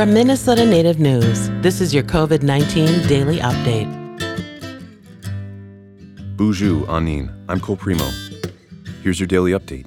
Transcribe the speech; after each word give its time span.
From 0.00 0.14
Minnesota 0.14 0.64
Native 0.64 0.98
News, 0.98 1.50
this 1.60 1.82
is 1.82 1.92
your 1.92 2.02
COVID 2.04 2.42
19 2.42 3.06
daily 3.06 3.36
update. 3.40 3.86
Bonjour, 6.38 6.86
Anin. 6.86 7.30
I'm 7.50 7.60
Cole 7.60 7.76
Primo. 7.76 8.08
Here's 9.02 9.20
your 9.20 9.26
daily 9.26 9.50
update. 9.50 9.84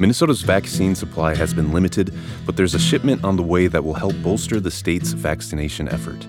Minnesota's 0.00 0.42
vaccine 0.42 0.96
supply 0.96 1.36
has 1.36 1.54
been 1.54 1.72
limited, 1.72 2.12
but 2.44 2.56
there's 2.56 2.74
a 2.74 2.78
shipment 2.80 3.22
on 3.22 3.36
the 3.36 3.42
way 3.44 3.68
that 3.68 3.84
will 3.84 3.94
help 3.94 4.20
bolster 4.20 4.58
the 4.58 4.72
state's 4.72 5.12
vaccination 5.12 5.88
effort. 5.88 6.26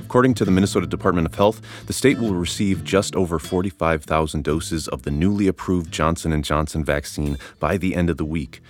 According 0.00 0.34
to 0.34 0.44
the 0.44 0.50
Minnesota 0.50 0.88
Department 0.88 1.28
of 1.28 1.36
Health, 1.36 1.60
the 1.86 1.92
state 1.92 2.18
will 2.18 2.34
receive 2.34 2.82
just 2.82 3.14
over 3.14 3.38
45,000 3.38 4.42
doses 4.42 4.88
of 4.88 5.04
the 5.04 5.12
newly 5.12 5.46
approved 5.46 5.92
Johnson 5.92 6.42
& 6.42 6.42
Johnson 6.42 6.84
vaccine 6.84 7.38
by 7.60 7.76
the 7.76 7.94
end 7.94 8.10
of 8.10 8.16
the 8.16 8.24
week. 8.24 8.60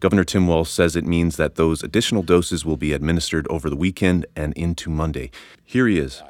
Governor 0.00 0.24
Tim 0.24 0.46
Walz 0.46 0.70
says 0.70 0.94
it 0.94 1.04
means 1.04 1.36
that 1.36 1.56
those 1.56 1.82
additional 1.82 2.22
doses 2.22 2.64
will 2.64 2.76
be 2.76 2.92
administered 2.92 3.48
over 3.48 3.68
the 3.68 3.76
weekend 3.76 4.26
and 4.36 4.52
into 4.54 4.90
Monday. 4.90 5.30
Here 5.64 5.88
he 5.88 5.98
is. 5.98 6.22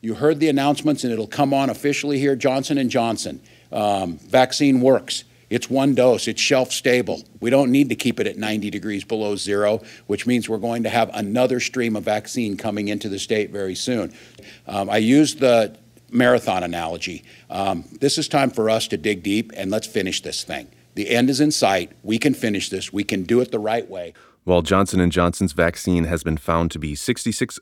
You 0.00 0.14
heard 0.14 0.40
the 0.40 0.48
announcements, 0.48 1.04
and 1.04 1.12
it'll 1.12 1.26
come 1.26 1.52
on 1.52 1.68
officially 1.68 2.18
here. 2.18 2.34
Johnson 2.34 2.78
and 2.78 2.88
Johnson 2.90 3.42
um, 3.70 4.16
vaccine 4.18 4.80
works. 4.80 5.24
It's 5.50 5.68
one 5.68 5.94
dose. 5.94 6.28
It's 6.28 6.40
shelf 6.40 6.70
stable. 6.72 7.24
We 7.40 7.50
don't 7.50 7.70
need 7.70 7.90
to 7.90 7.96
keep 7.96 8.20
it 8.20 8.26
at 8.26 8.38
90 8.38 8.70
degrees 8.70 9.04
below 9.04 9.36
zero, 9.36 9.82
which 10.06 10.26
means 10.26 10.48
we're 10.48 10.58
going 10.58 10.84
to 10.84 10.88
have 10.88 11.10
another 11.12 11.60
stream 11.60 11.96
of 11.96 12.04
vaccine 12.04 12.56
coming 12.56 12.88
into 12.88 13.08
the 13.08 13.18
state 13.18 13.50
very 13.50 13.74
soon. 13.74 14.14
Um, 14.66 14.88
I 14.88 14.98
used 14.98 15.40
the 15.40 15.76
marathon 16.10 16.62
analogy. 16.62 17.24
Um, 17.50 17.84
this 18.00 18.16
is 18.16 18.28
time 18.28 18.50
for 18.50 18.70
us 18.70 18.88
to 18.88 18.96
dig 18.96 19.22
deep 19.22 19.52
and 19.56 19.70
let's 19.70 19.86
finish 19.86 20.22
this 20.22 20.44
thing. 20.44 20.68
The 20.94 21.10
end 21.10 21.30
is 21.30 21.40
in 21.40 21.50
sight. 21.50 21.92
We 22.02 22.18
can 22.18 22.34
finish 22.34 22.68
this. 22.68 22.92
We 22.92 23.04
can 23.04 23.22
do 23.22 23.40
it 23.40 23.52
the 23.52 23.58
right 23.58 23.88
way. 23.88 24.12
While 24.44 24.62
Johnson 24.62 25.08
& 25.10 25.12
Johnson's 25.12 25.52
vaccine 25.52 26.04
has 26.04 26.22
been 26.22 26.38
found 26.38 26.70
to 26.70 26.78
be 26.78 26.94
66% 26.94 27.60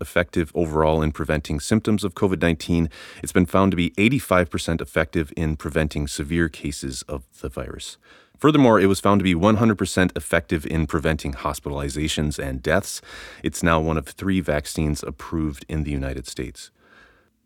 effective 0.00 0.50
overall 0.54 1.02
in 1.02 1.12
preventing 1.12 1.60
symptoms 1.60 2.02
of 2.02 2.14
COVID-19, 2.14 2.90
it's 3.22 3.32
been 3.32 3.46
found 3.46 3.72
to 3.72 3.76
be 3.76 3.90
85% 3.90 4.80
effective 4.80 5.32
in 5.36 5.56
preventing 5.56 6.08
severe 6.08 6.48
cases 6.48 7.02
of 7.02 7.24
the 7.40 7.50
virus. 7.50 7.98
Furthermore, 8.38 8.80
it 8.80 8.86
was 8.86 9.00
found 9.00 9.20
to 9.20 9.24
be 9.24 9.34
100% 9.34 10.16
effective 10.16 10.66
in 10.66 10.86
preventing 10.86 11.34
hospitalizations 11.34 12.38
and 12.38 12.62
deaths. 12.62 13.00
It's 13.42 13.62
now 13.62 13.80
one 13.80 13.98
of 13.98 14.06
3 14.06 14.40
vaccines 14.40 15.02
approved 15.02 15.64
in 15.68 15.84
the 15.84 15.92
United 15.92 16.26
States. 16.26 16.70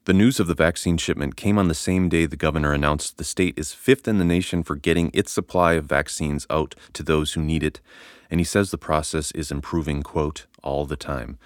The 0.08 0.14
news 0.14 0.40
of 0.40 0.46
the 0.46 0.54
vaccine 0.54 0.96
shipment 0.96 1.36
came 1.36 1.58
on 1.58 1.68
the 1.68 1.74
same 1.74 2.08
day 2.08 2.24
the 2.24 2.34
governor 2.34 2.72
announced 2.72 3.18
the 3.18 3.24
state 3.24 3.58
is 3.58 3.74
fifth 3.74 4.08
in 4.08 4.16
the 4.16 4.24
nation 4.24 4.62
for 4.62 4.74
getting 4.74 5.10
its 5.12 5.30
supply 5.30 5.74
of 5.74 5.84
vaccines 5.84 6.46
out 6.48 6.74
to 6.94 7.02
those 7.02 7.34
who 7.34 7.42
need 7.42 7.62
it, 7.62 7.82
and 8.30 8.40
he 8.40 8.44
says 8.44 8.70
the 8.70 8.78
process 8.78 9.30
is 9.32 9.50
improving, 9.50 10.02
quote, 10.02 10.46
all 10.62 10.86
the 10.86 10.96
time. 10.96 11.36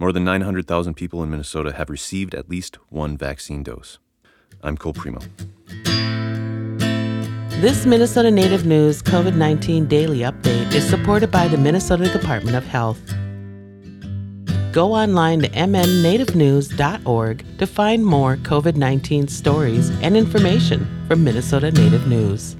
More 0.00 0.10
than 0.10 0.24
900,000 0.24 0.94
people 0.94 1.22
in 1.22 1.30
Minnesota 1.30 1.72
have 1.74 1.88
received 1.88 2.34
at 2.34 2.50
least 2.50 2.78
one 2.88 3.16
vaccine 3.16 3.62
dose. 3.62 4.00
I'm 4.64 4.76
Cole 4.76 4.94
Primo. 4.94 5.20
This 7.60 7.86
Minnesota 7.86 8.32
Native 8.32 8.66
News 8.66 9.00
COVID 9.00 9.36
19 9.36 9.86
daily 9.86 10.22
update 10.22 10.72
is 10.72 10.82
supported 10.84 11.30
by 11.30 11.46
the 11.46 11.56
Minnesota 11.56 12.12
Department 12.12 12.56
of 12.56 12.66
Health 12.66 12.98
go 14.78 14.94
online 14.94 15.40
to 15.40 15.48
mnnativenews.org 15.48 17.58
to 17.58 17.66
find 17.66 18.06
more 18.06 18.36
COVID 18.36 18.76
19 18.76 19.26
stories 19.26 19.90
and 20.02 20.16
information 20.16 20.86
from 21.08 21.24
Minnesota 21.24 21.72
Native 21.72 22.06
News. 22.06 22.54